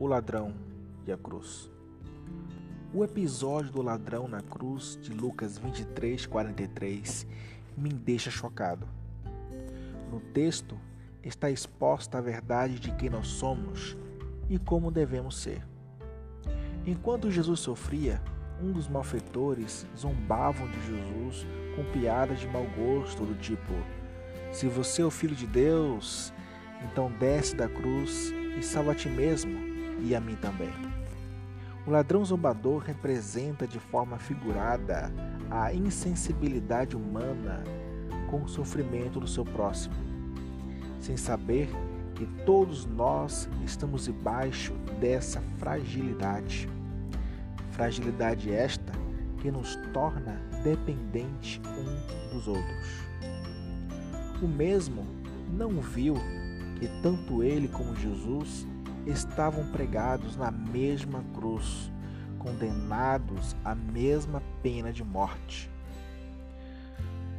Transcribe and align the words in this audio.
o 0.00 0.06
ladrão 0.06 0.54
e 1.06 1.12
a 1.12 1.18
cruz. 1.18 1.70
O 2.92 3.04
episódio 3.04 3.70
do 3.70 3.82
ladrão 3.82 4.26
na 4.26 4.40
cruz 4.40 4.98
de 5.00 5.12
Lucas 5.12 5.58
23, 5.58 6.24
43 6.24 7.26
me 7.76 7.90
deixa 7.90 8.30
chocado. 8.30 8.88
No 10.10 10.18
texto 10.18 10.76
está 11.22 11.50
exposta 11.50 12.16
a 12.16 12.20
verdade 12.22 12.80
de 12.80 12.90
quem 12.92 13.10
nós 13.10 13.28
somos 13.28 13.94
e 14.48 14.58
como 14.58 14.90
devemos 14.90 15.36
ser. 15.36 15.62
Enquanto 16.86 17.30
Jesus 17.30 17.60
sofria, 17.60 18.22
um 18.60 18.72
dos 18.72 18.88
malfeitores 18.88 19.86
zombavam 19.96 20.66
de 20.66 20.80
Jesus 20.86 21.46
com 21.76 21.84
piadas 21.92 22.40
de 22.40 22.48
mau 22.48 22.64
gosto, 22.74 23.26
do 23.26 23.34
tipo: 23.34 23.74
Se 24.50 24.66
você 24.66 25.02
é 25.02 25.04
o 25.04 25.10
filho 25.10 25.36
de 25.36 25.46
Deus, 25.46 26.32
então 26.90 27.12
desce 27.12 27.54
da 27.54 27.68
cruz 27.68 28.32
e 28.58 28.62
salva 28.62 28.92
a 28.92 28.94
ti 28.94 29.08
mesmo 29.08 29.69
e 30.02 30.14
a 30.14 30.20
mim 30.20 30.36
também. 30.36 30.72
O 31.86 31.90
ladrão 31.90 32.24
zombador 32.24 32.82
representa 32.82 33.66
de 33.66 33.78
forma 33.78 34.18
figurada 34.18 35.10
a 35.50 35.72
insensibilidade 35.72 36.96
humana 36.96 37.64
com 38.30 38.42
o 38.42 38.48
sofrimento 38.48 39.18
do 39.18 39.26
seu 39.26 39.44
próximo, 39.44 39.94
sem 41.00 41.16
saber 41.16 41.68
que 42.14 42.26
todos 42.44 42.84
nós 42.84 43.48
estamos 43.64 44.04
debaixo 44.04 44.74
dessa 45.00 45.40
fragilidade. 45.58 46.68
Fragilidade 47.72 48.52
esta 48.52 48.92
que 49.40 49.50
nos 49.50 49.74
torna 49.92 50.40
dependentes 50.62 51.60
um 51.66 52.34
dos 52.34 52.46
outros. 52.46 53.06
O 54.42 54.46
mesmo 54.46 55.06
não 55.50 55.80
viu 55.80 56.14
que 56.78 56.88
tanto 57.02 57.42
ele 57.42 57.68
como 57.68 57.96
Jesus 57.96 58.66
estavam 59.06 59.66
pregados 59.68 60.36
na 60.36 60.50
mesma 60.50 61.24
cruz, 61.34 61.90
condenados 62.38 63.56
à 63.64 63.74
mesma 63.74 64.42
pena 64.62 64.92
de 64.92 65.04
morte. 65.04 65.70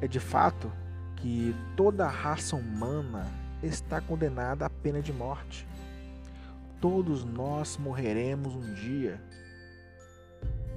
É 0.01 0.07
de 0.07 0.19
fato 0.19 0.71
que 1.17 1.55
toda 1.75 2.05
a 2.05 2.09
raça 2.09 2.55
humana 2.55 3.27
está 3.61 4.01
condenada 4.01 4.65
à 4.65 4.69
pena 4.69 5.01
de 5.01 5.13
morte. 5.13 5.67
Todos 6.79 7.23
nós 7.23 7.77
morreremos 7.77 8.55
um 8.55 8.73
dia. 8.73 9.21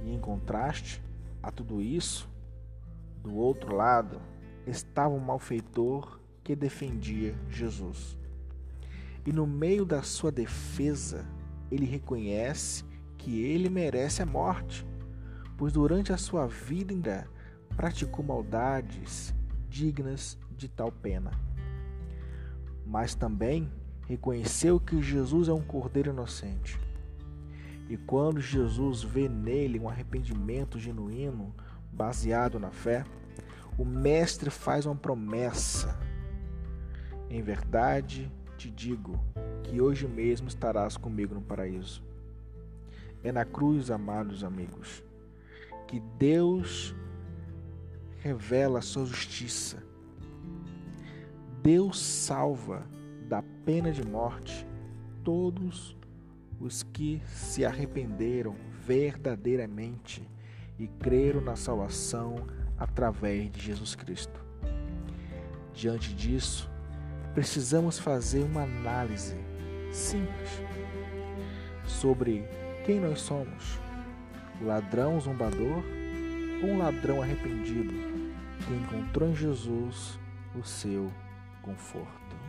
E 0.03 0.13
em 0.13 0.19
contraste 0.19 1.01
a 1.41 1.51
tudo 1.51 1.81
isso, 1.81 2.29
do 3.23 3.35
outro 3.35 3.75
lado 3.75 4.21
estava 4.67 5.13
o 5.13 5.19
malfeitor 5.19 6.19
que 6.43 6.55
defendia 6.55 7.35
Jesus. 7.49 8.15
E 9.25 9.33
no 9.33 9.47
meio 9.47 9.85
da 9.85 10.03
sua 10.03 10.31
defesa, 10.31 11.25
ele 11.71 11.85
reconhece 11.85 12.83
que 13.17 13.41
ele 13.41 13.69
merece 13.69 14.21
a 14.21 14.25
morte, 14.25 14.85
pois 15.57 15.73
durante 15.73 16.13
a 16.13 16.17
sua 16.17 16.45
vida 16.45 16.93
ainda 16.93 17.27
praticou 17.75 18.23
maldades 18.23 19.33
dignas 19.67 20.37
de 20.55 20.69
tal 20.69 20.91
pena. 20.91 21.31
Mas 22.85 23.15
também 23.15 23.71
reconheceu 24.07 24.79
que 24.79 25.01
Jesus 25.01 25.49
é 25.49 25.53
um 25.53 25.61
cordeiro 25.61 26.11
inocente. 26.11 26.79
E 27.89 27.97
quando 27.97 28.39
Jesus 28.39 29.03
vê 29.03 29.27
nele 29.27 29.79
um 29.79 29.89
arrependimento 29.89 30.79
genuíno, 30.79 31.53
baseado 31.91 32.59
na 32.59 32.71
fé, 32.71 33.03
o 33.77 33.85
Mestre 33.85 34.49
faz 34.49 34.85
uma 34.85 34.95
promessa. 34.95 35.99
Em 37.29 37.41
verdade, 37.41 38.31
te 38.57 38.69
digo 38.69 39.19
que 39.63 39.81
hoje 39.81 40.07
mesmo 40.07 40.47
estarás 40.47 40.97
comigo 40.97 41.35
no 41.35 41.41
paraíso. 41.41 42.03
É 43.23 43.31
na 43.31 43.43
cruz, 43.43 43.89
amados 43.89 44.43
amigos, 44.43 45.03
que 45.87 45.99
Deus 46.17 46.95
revela 48.19 48.79
a 48.79 48.81
sua 48.81 49.05
justiça. 49.05 49.83
Deus 51.61 51.99
salva 51.99 52.85
da 53.27 53.43
pena 53.65 53.91
de 53.91 54.03
morte 54.05 54.65
todos 55.23 55.97
os 56.59 56.83
que 56.83 57.21
se 57.25 57.65
arrependeram 57.65 58.55
verdadeiramente 58.85 60.27
e 60.77 60.87
creram 60.87 61.41
na 61.41 61.55
salvação 61.55 62.35
através 62.77 63.51
de 63.51 63.59
Jesus 63.59 63.95
Cristo. 63.95 64.39
Diante 65.73 66.13
disso, 66.13 66.69
precisamos 67.35 67.99
fazer 67.99 68.43
uma 68.43 68.63
análise 68.63 69.35
simples 69.91 70.49
sobre 71.85 72.47
quem 72.85 72.99
nós 72.99 73.19
somos: 73.19 73.77
o 74.61 74.65
ladrão 74.65 75.19
zombador 75.19 75.83
ou 76.63 76.69
um 76.69 76.77
ladrão 76.77 77.21
arrependido 77.21 77.93
que 78.65 78.73
encontrou 78.73 79.29
em 79.29 79.35
Jesus 79.35 80.17
o 80.55 80.63
seu 80.63 81.11
conforto. 81.61 82.44